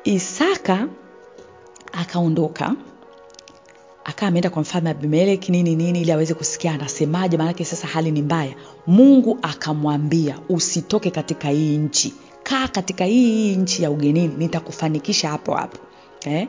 Isaka 0.05 0.89
akaondoka 1.93 2.75
akawa 4.23 4.29
ameenda 4.31 4.51
kwa 4.51 4.63
mfalme 4.63 4.91
Abimeleki 4.91 5.53
nini 5.53 5.77
nini, 5.77 6.01
ili 6.01 6.13
aweze 6.13 6.35
kusikia 6.35 6.73
anasemaje, 6.73 7.37
maanake 7.37 7.65
sasa 7.65 7.87
hali 7.87 8.11
ni 8.11 8.23
mbaya. 8.23 8.55
Mungu 8.87 9.39
akamwambia 9.43 10.39
usitoke 10.49 11.11
katika 11.11 11.49
hii 11.49 11.77
nchi, 11.77 12.15
kaa 12.43 12.69
katika 12.69 13.05
hii 13.05 13.57
nchi 13.57 13.83
ya 13.83 13.91
ugenini, 13.91 14.35
nitakufanikisha 14.39 15.29
hapo 15.29 15.55
hapo 15.55 15.79
eh? 16.27 16.49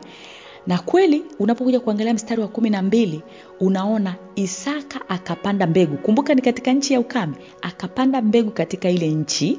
Na 0.66 0.78
kweli 0.78 1.24
unapokuja 1.38 1.80
kuangalia 1.80 2.14
mstari 2.14 2.40
wa 2.42 2.48
kumi 2.48 2.70
na 2.70 2.82
mbili 2.82 3.22
unaona 3.60 4.14
Isaka 4.34 5.08
akapanda 5.08 5.66
mbegu. 5.66 5.96
Kumbuka 5.96 6.34
ni 6.34 6.42
katika 6.42 6.72
nchi 6.72 6.92
ya 6.94 7.00
ukame, 7.00 7.34
akapanda 7.62 8.22
mbegu 8.22 8.50
katika 8.50 8.90
ile 8.90 9.08
nchi, 9.08 9.58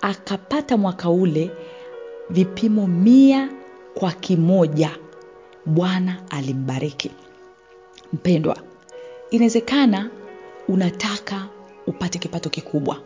akapata 0.00 0.76
mwaka 0.76 1.10
ule 1.10 1.50
vipimo 2.30 2.86
mia 2.86 3.48
kwa 3.94 4.12
kimoja. 4.12 4.90
Bwana 5.66 6.22
alimbariki. 6.30 7.10
Mpendwa, 8.12 8.56
inawezekana 9.30 10.10
unataka 10.68 11.48
upate 11.86 12.18
kipato 12.18 12.50
kikubwa, 12.50 13.00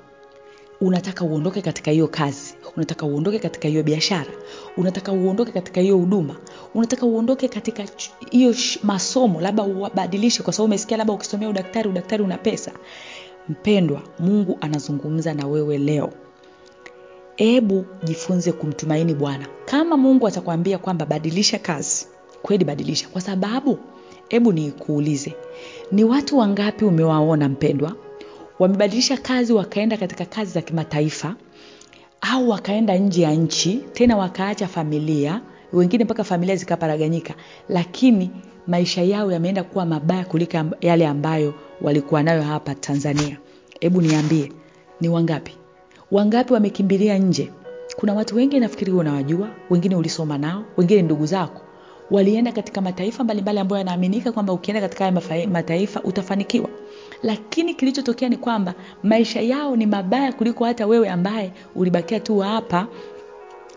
unataka 0.81 1.25
uondoke 1.25 1.63
katika 1.63 1.91
hiyo 1.91 2.09
kazi, 2.09 2.55
unataka 2.77 3.07
uondoke 3.07 3.39
katika 3.39 3.69
hiyo 3.69 3.83
biashara, 3.83 4.31
unataka 4.77 5.13
uondoke 5.13 5.53
katika 5.53 5.81
hiyo 5.81 5.97
huduma, 5.97 6.37
unataka 6.75 7.07
uondoke 7.07 7.49
katika 7.49 7.85
hiyo 8.31 8.55
masomo, 8.83 9.41
labda 9.41 9.63
ubadilishe, 9.63 10.43
kwa 10.43 10.53
sababu 10.53 10.67
umesikia 10.67 10.97
labda 10.97 11.13
ukisomea 11.13 11.49
udaktari, 11.49 11.89
udaktari 11.89 12.23
una 12.23 12.39
pesa. 12.39 12.73
Mpendwa, 13.49 14.03
Mungu 14.19 14.59
anazungumza 14.61 15.35
na 15.35 15.47
wewe 15.47 15.79
leo. 15.79 16.13
hebu 17.37 17.85
jifunze 18.05 18.53
kumtumaini 18.53 19.15
Bwana. 19.15 19.47
Kama 19.65 19.97
Mungu 19.97 20.27
atakwambia 20.29 20.79
kwamba 20.79 21.07
badilisha 21.07 21.59
kazi, 21.59 22.07
kweli 22.43 22.65
badilisha, 22.65 23.09
kwa 23.09 23.21
sababu 23.21 23.79
hebu 24.29 24.53
nikuulize, 24.53 25.35
ni 25.93 26.05
watu 26.05 26.39
wangapi 26.39 26.85
umewaona 26.85 27.49
mpendwa, 27.49 27.93
wamebadilisha 28.59 29.17
kazi 29.17 29.53
wakaenda 29.53 29.97
katika 29.97 30.25
kazi 30.25 30.53
za 30.53 30.63
kimataifa 30.63 31.35
au 32.21 32.49
wakaenda 32.49 32.97
nje 32.99 33.23
ya 33.23 33.31
nchi, 33.35 33.81
tena 33.93 34.17
wakaacha 34.17 34.67
familia, 34.67 35.41
wengine 35.73 36.05
mpaka 36.05 36.25
familia 36.25 36.57
zikaparaganyika, 36.57 37.35
lakini 37.69 38.31
maisha 38.67 39.03
yao 39.03 39.33
yameenda 39.33 39.65
kuwa 39.65 39.87
mabaya 39.87 40.25
kuliko 40.25 40.59
yale 40.81 41.07
ambayo 41.07 41.55
walikuwa 41.83 42.23
nayo 42.23 42.43
hapa 42.43 42.75
Tanzania. 42.75 43.39
Hebu 43.81 44.03
niambie, 44.03 44.53
ni 45.01 45.09
wangapi? 45.09 45.53
Wangapi 46.11 46.53
wamekimbilia 46.53 47.19
nje? 47.19 47.51
Kuna 47.97 48.15
watu 48.15 48.37
wengi 48.37 48.61
nafikiri 48.61 48.93
unawajua, 48.93 49.49
wengine 49.71 49.97
ulisoma 49.97 50.39
nao, 50.39 50.65
wengine 50.77 51.03
ndugu 51.03 51.27
zako 51.27 51.63
walienda 52.11 52.53
katika 52.53 52.81
mataifa 52.81 53.25
mbalimbali 53.25 53.59
ambayo 53.59 53.79
yanaaminika 53.79 54.33
kwamba 54.33 54.53
ukienda 54.53 54.81
katika 54.81 55.05
haya 55.05 55.47
mataifa 55.49 56.03
utafanikiwa, 56.03 56.69
lakini 57.23 57.75
kilichotokea 57.75 58.29
ni 58.29 58.37
kwamba 58.37 58.75
maisha 59.03 59.41
yao 59.41 59.77
ni 59.77 59.87
mabaya 59.87 60.33
kuliko 60.33 60.65
hata 60.65 60.87
wewe 60.87 61.09
ambaye 61.09 61.53
ulibakia 61.75 62.21
tu 62.21 62.39
hapa 62.39 62.87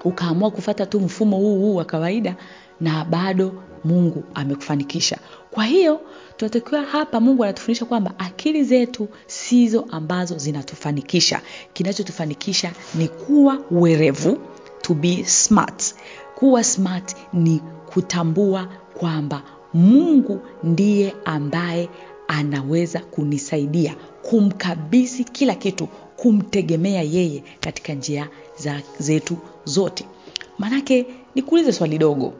ukaamua 0.03 0.51
kufata 0.51 0.85
tu 0.85 0.99
mfumo 0.99 1.37
huu 1.37 1.59
huu 1.59 1.75
wa 1.75 1.85
kawaida 1.85 2.35
na 2.81 3.05
bado 3.05 3.51
Mungu 3.83 4.23
amekufanikisha. 4.33 5.17
Kwa 5.51 5.63
hiyo 5.65 6.01
tunatakiwa 6.37 6.81
hapa, 6.81 7.19
Mungu 7.19 7.43
anatufundisha 7.43 7.85
kwamba 7.85 8.13
akili 8.17 8.63
zetu 8.63 9.07
sizo 9.27 9.85
ambazo 9.91 10.37
zinatufanikisha. 10.37 11.41
Kinachotufanikisha 11.73 12.71
ni 12.95 13.07
kuwa 13.07 13.57
werevu, 13.71 14.37
to 14.81 14.93
be 14.93 15.23
smart. 15.25 15.95
Kuwa 16.39 16.63
smart 16.63 17.15
ni 17.33 17.61
kutambua 17.93 18.67
kwamba 18.99 19.41
Mungu 19.73 20.39
ndiye 20.63 21.15
ambaye 21.25 21.89
anaweza 22.27 22.99
kunisaidia, 22.99 23.95
kumkabidhi 24.21 25.23
kila 25.23 25.55
kitu, 25.55 25.87
kumtegemea 26.15 27.01
yeye 27.01 27.43
katika 27.59 27.93
njia 27.93 28.29
za 28.57 28.81
zetu 28.99 29.37
zote. 29.65 30.05
Manake 30.57 31.05
nikuulize 31.35 31.71
swali 31.73 31.97
dogo 31.97 32.33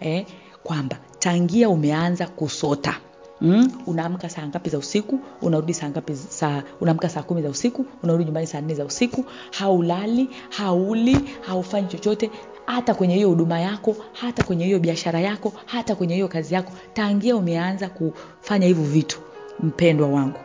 eh, 0.00 0.26
kwamba 0.62 0.98
tangia 1.18 1.68
umeanza 1.68 2.26
kusota 2.28 3.00
Mm, 3.42 3.70
unaamka 3.86 4.28
saa 4.28 4.46
ngapi 4.46 4.70
za 4.70 4.78
usiku? 4.78 5.20
Unarudi 5.42 5.74
saa 5.74 5.88
ngapi? 5.88 6.14
Saa 6.16 6.62
unaamka 6.80 7.08
saa 7.08 7.22
kumi 7.22 7.42
za 7.42 7.48
usiku, 7.48 7.86
unarudi 8.02 8.24
nyumbani 8.24 8.46
saa 8.46 8.60
nne 8.60 8.74
za 8.74 8.84
usiku. 8.84 9.24
Haulali, 9.50 10.30
hauli, 10.50 11.18
haufanyi 11.40 11.88
chochote, 11.88 12.30
hata 12.66 12.94
kwenye 12.94 13.14
hiyo 13.14 13.28
huduma 13.28 13.60
yako, 13.60 13.96
hata 14.12 14.44
kwenye 14.44 14.64
hiyo 14.64 14.78
biashara 14.78 15.20
yako, 15.20 15.52
hata 15.66 15.94
kwenye 15.94 16.14
hiyo 16.14 16.28
kazi 16.28 16.54
yako. 16.54 16.72
Tangia 16.92 17.36
umeanza 17.36 17.88
kufanya 17.88 18.66
hivyo 18.66 18.84
vitu, 18.84 19.20
mpendwa 19.60 20.08
wangu, 20.08 20.38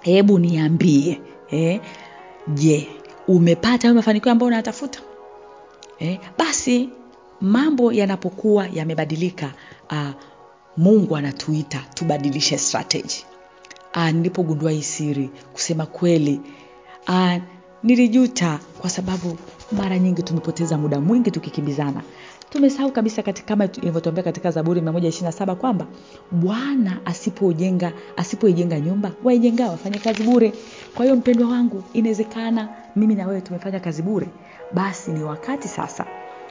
hebu 0.00 0.38
niambie 0.38 1.20
eh, 1.50 1.80
je, 2.48 2.88
umepata 3.28 3.82
hayo 3.82 3.94
mafanikio 3.94 4.32
ambayo 4.32 4.46
unayatafuta 4.48 5.00
Eh, 5.98 6.18
basi 6.38 6.88
mambo 7.40 7.92
yanapokuwa 7.92 8.66
yamebadilika, 8.74 9.52
uh, 9.90 10.08
Mungu 10.76 11.16
anatuita 11.16 11.84
tubadilishe 11.94 12.58
strategy. 12.58 13.24
Ah, 13.92 14.12
nilipogundua 14.12 14.70
hii 14.70 14.82
siri, 14.82 15.30
kusema 15.52 15.86
kweli, 15.86 16.40
aa, 17.08 17.40
nilijuta 17.82 18.58
kwa 18.80 18.90
sababu 18.90 19.38
mara 19.72 19.98
nyingi 19.98 20.22
tumepoteza 20.22 20.78
muda 20.78 21.00
mwingi 21.00 21.30
tukikimbizana. 21.30 22.02
Tumesahau 22.50 22.92
kabisa 22.92 23.22
katika 23.22 23.48
kama 23.48 23.64
ilivyotuambia 23.64 24.24
katika 24.24 24.50
Zaburi 24.50 24.80
127 24.80 25.54
kwamba 25.54 25.86
Bwana 26.32 26.98
asipojenga 27.04 27.92
asipoijenga 28.16 28.80
nyumba, 28.80 29.12
waijenga 29.24 29.68
wafanye 29.70 29.98
kazi 29.98 30.22
bure. 30.22 30.52
Kwa 30.94 31.04
hiyo 31.04 31.16
mpendwa 31.16 31.48
wangu, 31.48 31.82
inawezekana 31.92 32.68
mimi 32.96 33.14
na 33.14 33.26
wewe 33.26 33.40
tumefanya 33.40 33.80
kazi 33.80 34.02
bure. 34.02 34.26
Basi 34.72 35.10
ni 35.10 35.22
wakati 35.22 35.68
sasa 35.68 36.06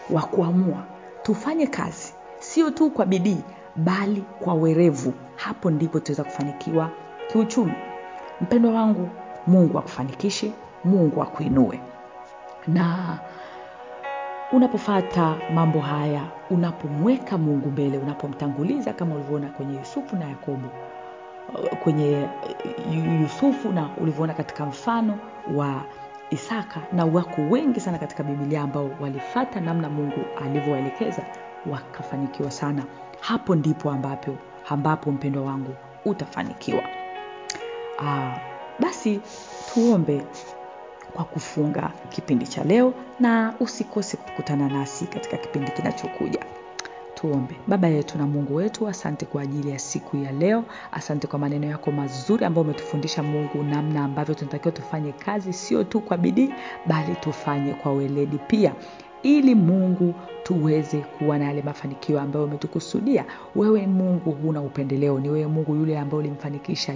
wa 0.09 0.21
kuamua 0.21 0.85
tufanye 1.23 1.67
kazi 1.67 2.13
sio 2.39 2.71
tu 2.71 2.89
kwa 2.89 3.05
bidii 3.05 3.37
bali 3.75 4.23
kwa 4.43 4.53
werevu. 4.53 5.13
Hapo 5.35 5.71
ndipo 5.71 5.99
tutaweza 5.99 6.23
kufanikiwa 6.23 6.89
kiuchumi. 7.27 7.73
Mpendwa 8.41 8.71
wangu, 8.73 9.09
Mungu 9.47 9.77
akufanikishe, 9.79 10.51
Mungu 10.83 11.21
akuinue. 11.23 11.79
Na 12.67 13.17
unapofata 14.51 15.35
mambo 15.53 15.79
haya, 15.79 16.21
unapomweka 16.49 17.37
Mungu 17.37 17.69
mbele, 17.69 17.97
unapomtanguliza 17.97 18.93
kama 18.93 19.15
ulivyoona 19.15 19.47
kwenye 19.49 19.77
Yusufu 19.77 20.15
na 20.15 20.25
Yakobo, 20.29 20.69
kwenye 21.83 22.27
Yusufu 23.21 23.71
na 23.71 23.89
ulivyoona 24.01 24.33
katika 24.33 24.65
mfano 24.65 25.17
wa 25.55 25.81
Isaka, 26.29 26.79
na 26.93 27.05
wako 27.05 27.41
wengi 27.41 27.79
sana 27.79 27.97
katika 27.97 28.23
bibilia 28.23 28.61
ambao 28.61 28.89
walifata 29.01 29.59
namna 29.61 29.89
Mungu 29.89 30.19
alivyowaelekeza 30.45 31.23
wakafanikiwa 31.65 32.51
sana. 32.51 32.83
Hapo 33.19 33.55
ndipo 33.55 33.91
ambapo 33.91 34.35
ambapo 34.69 35.11
mpendwa 35.11 35.43
wangu 35.43 35.75
utafanikiwa. 36.05 36.83
Aa, 37.99 38.37
basi 38.79 39.19
tuombe 39.73 40.21
kwa 41.13 41.25
kufunga 41.25 41.91
kipindi 42.09 42.47
cha 42.47 42.63
leo, 42.63 42.93
na 43.19 43.53
usikose 43.59 44.17
kukutana 44.17 44.67
nasi 44.69 45.05
katika 45.05 45.37
kipindi 45.37 45.71
kinachokuja. 45.71 46.39
Tuombe. 47.15 47.55
Baba 47.67 47.87
yetu 47.87 48.17
na 48.17 48.27
Mungu 48.27 48.55
wetu, 48.55 48.87
asante 48.87 49.25
kwa 49.25 49.41
ajili 49.41 49.69
ya 49.71 49.79
siku 49.79 50.17
ya 50.17 50.31
leo. 50.31 50.63
Asante 50.91 51.27
kwa 51.27 51.39
maneno 51.39 51.67
yako 51.67 51.91
mazuri 51.91 52.45
ambayo 52.45 52.63
umetufundisha 52.65 53.23
Mungu, 53.23 53.63
namna 53.63 54.03
ambavyo 54.03 54.35
tunatakiwa 54.35 54.71
tufanye 54.71 55.11
kazi, 55.11 55.53
sio 55.53 55.83
tu 55.83 56.01
kwa 56.01 56.17
bidii, 56.17 56.49
bali 56.85 57.15
tufanye 57.15 57.73
kwa 57.73 57.93
weledi 57.93 58.37
pia, 58.47 58.73
ili 59.23 59.55
Mungu 59.55 60.13
tuweze 60.43 60.97
kuwa 60.97 61.37
na 61.37 61.45
yale 61.45 61.61
mafanikio 61.61 62.19
ambayo 62.21 62.45
umetukusudia. 62.45 63.25
Wewe 63.55 63.87
Mungu 63.87 64.31
huna 64.31 64.61
upendeleo, 64.61 65.19
ni 65.19 65.29
wewe 65.29 65.47
Mungu 65.47 65.75
yule 65.75 65.99
ambaye 65.99 66.19
ulimfanikisha 66.19 66.93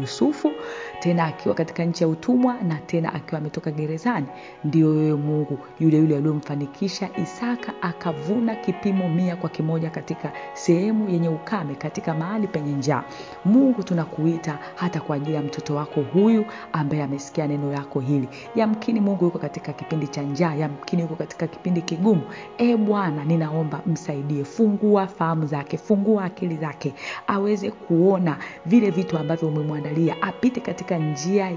Yusufu 0.00 0.52
tena 1.00 1.24
akiwa 1.24 1.54
katika 1.54 1.84
nchi 1.84 2.02
ya 2.04 2.08
utumwa 2.08 2.54
na 2.62 2.74
tena 2.74 3.14
akiwa 3.14 3.40
ametoka 3.40 3.70
gerezani. 3.70 4.26
Ndio 4.64 4.88
wewe 4.90 5.14
Mungu 5.16 5.58
yule 5.80 5.96
yule 5.98 6.16
aliyomfanikisha 6.16 7.08
Isaka 7.22 7.72
akavuna 7.82 8.54
kipimo 8.54 9.08
mia 9.08 9.36
kwa 9.36 9.50
kimoja 9.50 9.90
katika 9.90 10.32
sehemu 10.54 11.08
yenye 11.10 11.28
ukame, 11.28 11.74
katika 11.74 12.14
mahali 12.14 12.46
penye 12.46 12.72
njaa. 12.72 13.04
Mungu, 13.44 13.82
tunakuita 13.82 14.58
hata 14.74 15.00
kwa 15.00 15.16
ajili 15.16 15.34
ya 15.36 15.42
mtoto 15.42 15.74
wako 15.74 16.00
huyu 16.02 16.44
ambaye 16.72 17.02
amesikia 17.02 17.46
neno 17.46 17.72
lako 17.72 18.00
hili. 18.00 18.28
Yamkini 18.54 19.00
Mungu 19.00 19.24
yuko 19.24 19.38
katika 19.38 19.72
kipindi 19.72 20.08
cha 20.08 20.22
njaa, 20.22 20.54
yamkini 20.54 21.02
yuko 21.02 21.14
katika 21.14 21.46
kipindi 21.46 21.65
kigumu. 21.70 22.22
E 22.58 22.76
Bwana, 22.76 23.24
ninaomba 23.24 23.80
msaidie, 23.86 24.44
fungua 24.44 25.06
fahamu 25.06 25.46
zake, 25.46 25.76
fungua 25.78 26.24
akili 26.24 26.56
zake, 26.56 26.94
aweze 27.26 27.70
kuona 27.70 28.36
vile 28.66 28.90
vitu 28.90 29.18
ambavyo 29.18 29.48
umemwandalia, 29.48 30.22
apite 30.22 30.60
katika 30.60 30.98
njia 30.98 31.50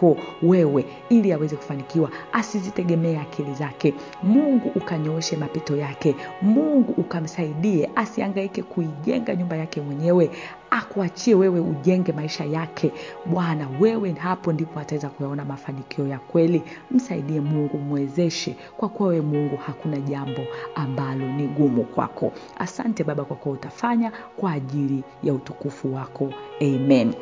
yako 0.00 0.16
wewe, 0.42 0.84
ili 1.08 1.32
aweze 1.32 1.56
kufanikiwa, 1.56 2.10
asizitegemee 2.32 3.18
akili 3.18 3.54
zake. 3.54 3.94
Mungu 4.22 4.68
ukanyooshe 4.74 5.36
mapito 5.36 5.76
yake, 5.76 6.16
Mungu 6.42 6.92
ukamsaidie, 6.98 7.90
asiangaike 7.96 8.62
kuijenga 8.62 9.34
nyumba 9.36 9.56
yake 9.56 9.80
mwenyewe, 9.80 10.30
akuachie 10.70 11.34
wewe 11.34 11.60
ujenge 11.60 12.12
maisha 12.12 12.44
yake. 12.44 12.92
Bwana, 13.26 13.68
wewe 13.80 14.12
hapo 14.12 14.52
ndipo 14.52 14.80
ataweza 14.80 15.08
kuyaona 15.08 15.44
mafanikio 15.44 16.06
ya 16.06 16.18
kweli. 16.18 16.62
Msaidie 16.90 17.40
Mungu, 17.40 17.78
mwezeshe, 17.78 18.56
kwa 18.76 18.88
kuwa 18.88 19.08
wewe 19.08 19.20
Mungu 19.20 19.56
hakuna 19.56 19.96
jambo 20.00 20.40
ambalo 20.74 21.26
ni 21.32 21.46
gumu 21.46 21.84
kwako. 21.84 22.32
Asante 22.58 23.04
Baba 23.04 23.24
kwa 23.24 23.36
kuwa 23.36 23.54
utafanya 23.54 24.12
kwa 24.36 24.52
ajili 24.52 25.02
ya 25.22 25.34
utukufu 25.34 25.94
wako. 25.94 26.32
Amen. 26.60 27.14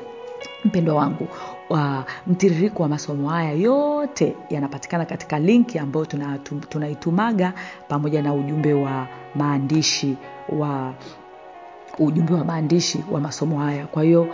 Mpendwa 0.64 0.94
wangu 0.94 1.28
wa 1.68 2.04
mtiririko 2.26 2.82
wa 2.82 2.88
masomo 2.88 3.28
haya 3.28 3.52
yote 3.52 4.36
yanapatikana 4.50 5.04
katika 5.04 5.38
linki 5.38 5.78
ambayo 5.78 6.06
tunaitumaga 6.68 7.52
pamoja 7.88 8.22
na 8.22 8.34
ujumbe 8.34 8.72
wa 8.74 9.06
maandishi 9.34 10.16
wa 10.48 10.94
ujumbe 11.98 12.34
wa 12.34 12.44
maandishi 12.44 13.04
wa 13.10 13.20
masomo 13.20 13.58
haya. 13.58 13.86
Kwa 13.86 14.02
hiyo 14.02 14.28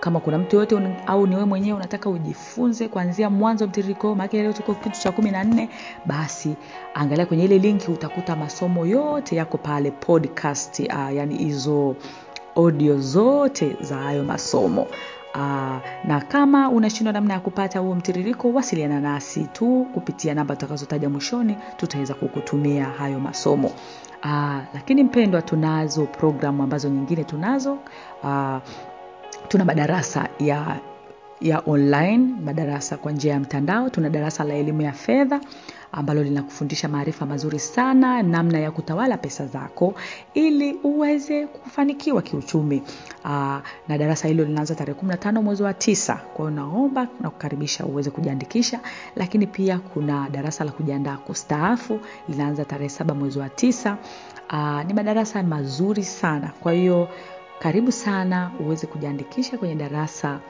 kama 0.00 0.20
kuna 0.20 0.38
mtu 0.38 0.56
yoyote 0.56 0.96
au 1.06 1.26
niwe 1.26 1.44
mwenyewe 1.44 1.76
unataka 1.76 2.10
ujifunze 2.10 2.88
kuanzia 2.88 3.30
mwanzo 3.30 3.66
mtiririko, 3.66 4.14
maake 4.14 4.42
leo 4.42 4.52
tuko 4.52 4.74
kitu 4.74 5.00
cha 5.00 5.12
kumi 5.12 5.30
na 5.30 5.44
nne, 5.44 5.68
basi 6.06 6.56
angalia 6.94 7.26
kwenye 7.26 7.44
ile 7.44 7.58
linki 7.58 7.90
utakuta 7.90 8.36
masomo 8.36 8.86
yote 8.86 9.36
yako 9.36 9.58
pale 9.58 9.90
podcast, 9.90 10.80
uh, 10.80 11.14
yani 11.14 11.36
hizo 11.36 11.96
audio 12.56 12.98
zote 13.00 13.76
za 13.80 13.96
hayo 13.96 14.24
masomo. 14.24 14.86
Aa, 15.34 15.80
na 16.04 16.20
kama 16.20 16.68
unashindwa 16.70 17.12
namna 17.12 17.34
ya 17.34 17.40
kupata 17.40 17.78
huo 17.78 17.94
mtiririko, 17.94 18.52
wasiliana 18.52 19.00
nasi 19.00 19.44
tu 19.44 19.86
kupitia 19.94 20.34
namba 20.34 20.54
tutakazotaja 20.56 21.08
mwishoni, 21.08 21.56
tutaweza 21.76 22.14
kukutumia 22.14 22.84
hayo 22.84 23.20
masomo. 23.20 23.72
Aa, 24.22 24.60
lakini 24.74 25.02
mpendwa, 25.04 25.42
tunazo 25.42 26.06
programu 26.06 26.62
ambazo 26.62 26.88
nyingine 26.88 27.24
tunazo. 27.24 27.78
Aa, 28.24 28.60
tuna 29.48 29.64
madarasa 29.64 30.28
ya 30.38 30.76
ya 31.40 31.62
online, 31.66 32.34
madarasa 32.44 32.96
kwa 32.96 33.12
njia 33.12 33.32
ya 33.32 33.40
mtandao. 33.40 33.90
Tuna 33.90 34.10
darasa 34.10 34.44
la 34.44 34.54
elimu 34.54 34.82
ya 34.82 34.92
fedha 34.92 35.40
ambalo 35.96 36.22
linakufundisha 36.22 36.88
maarifa 36.88 37.26
mazuri 37.26 37.58
sana, 37.58 38.22
namna 38.22 38.58
ya 38.58 38.70
kutawala 38.70 39.16
pesa 39.16 39.46
zako 39.46 39.94
ili 40.34 40.72
uweze 40.84 41.46
kufanikiwa 41.46 42.22
kiuchumi. 42.22 42.82
Aa, 43.24 43.60
na 43.88 43.98
darasa 43.98 44.28
hilo 44.28 44.44
linaanza 44.44 44.74
tarehe 44.74 45.00
15 45.00 45.42
mwezi 45.42 45.62
wa 45.62 45.74
tisa. 45.74 46.14
Kwa 46.34 46.50
naomba 46.50 47.08
na 47.20 47.30
kukaribisha 47.30 47.84
uweze 47.86 48.10
kujiandikisha, 48.10 48.80
lakini 49.16 49.46
pia 49.46 49.78
kuna 49.78 50.28
darasa 50.30 50.64
la 50.64 50.72
kujiandaa 50.72 51.16
kustaafu 51.16 52.00
linaanza 52.28 52.64
tarehe 52.64 52.88
saba 52.88 53.14
mwezi 53.14 53.38
wa 53.38 53.48
tisa. 53.48 53.96
Aa, 54.50 54.84
ni 54.84 54.94
madarasa 54.94 55.42
mazuri 55.42 56.04
sana. 56.04 56.50
Kwa 56.60 56.72
hiyo 56.72 57.08
karibu 57.58 57.92
sana 57.92 58.50
uweze 58.60 58.86
kujiandikisha 58.86 59.58
kwenye 59.58 59.74
darasa 59.74 60.40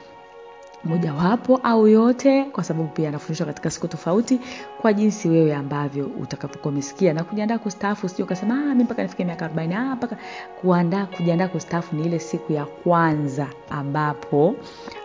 mojawapo 0.83 1.59
au 1.63 1.87
yote, 1.87 2.43
kwa 2.43 2.63
sababu 2.63 2.87
pia 2.87 3.09
anafundishwa 3.09 3.45
katika 3.47 3.69
siku 3.69 3.87
tofauti, 3.87 4.39
kwa 4.81 4.93
jinsi 4.93 5.29
wewe 5.29 5.55
ambavyo 5.55 6.05
utakapokuwa 6.05 6.71
umesikia. 6.71 7.13
Na 7.13 7.23
kujiandaa 7.23 7.57
kustaafu, 7.57 8.09
sio 8.09 8.25
ukasema 8.25 8.75
mi 8.75 8.83
mpaka 8.83 9.03
nifike 9.03 9.25
miaka 9.25 9.47
40. 9.47 9.75
Ah, 9.77 9.95
mpaka 9.95 10.17
kuandaa 10.61 11.05
kujiandaa 11.05 11.47
kustaafu 11.47 11.95
ni 11.95 12.05
ile 12.05 12.19
siku 12.19 12.53
ya 12.53 12.65
kwanza 12.65 13.47
ambapo 13.69 14.47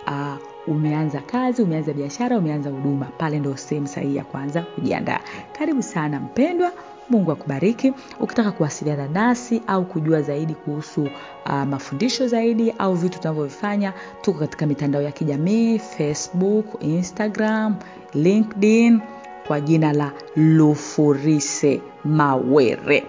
uh, 0.07 0.37
umeanza 0.67 1.21
kazi, 1.21 1.63
umeanza 1.63 1.93
biashara, 1.93 2.39
umeanza 2.39 2.71
huduma. 2.71 3.07
Pale 3.19 3.39
ndo 3.39 3.57
sehemu 3.57 3.87
sahihi 3.87 4.17
ya 4.17 4.25
kwanza 4.25 4.63
kujiandaa. 4.63 5.21
Karibu 5.59 5.83
sana 5.83 6.21
mpendwa. 6.21 6.73
Mungu 7.11 7.33
akubariki. 7.33 7.93
Ukitaka 8.21 8.51
kuwasiliana 8.53 9.09
nasi 9.09 9.63
au 9.67 9.85
kujua 9.85 10.23
zaidi 10.23 10.55
kuhusu 10.55 11.03
uh, 11.47 11.53
mafundisho 11.63 12.29
zaidi 12.29 12.75
au 12.79 12.95
vitu 12.95 13.19
tunavyovifanya, 13.21 13.93
tuko 14.23 14.39
katika 14.39 14.67
mitandao 14.67 15.03
ya 15.03 15.13
kijamii 15.13 15.79
Facebook, 15.79 16.67
Instagram, 16.81 17.77
LinkedIn 18.15 19.01
kwa 19.47 19.61
jina 19.61 19.93
la 19.93 20.13
Lufurise 20.37 21.81
Mawere. 22.05 23.05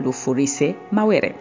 Lufurise 0.00 0.74
Mawere. 0.92 1.34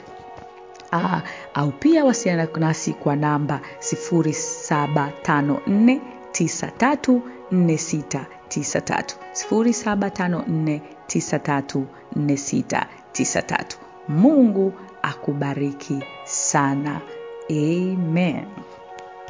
Aa, 0.91 1.21
au 1.53 1.71
pia 1.71 2.05
wasiliana 2.05 2.47
nasi 2.59 2.93
kwa 2.93 3.15
namba 3.15 3.59
0754 3.79 5.99
934693 6.31 8.25
0754 9.51 10.79
934693. 11.07 13.65
Mungu 14.07 14.73
akubariki 15.01 15.99
sana. 16.25 17.01
Amen. 17.51 18.45